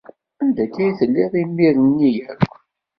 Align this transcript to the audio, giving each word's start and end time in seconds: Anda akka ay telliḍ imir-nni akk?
Anda 0.41 0.61
akka 0.65 0.79
ay 0.85 0.91
telliḍ 0.99 1.33
imir-nni 1.41 2.11
akk? 2.31 2.49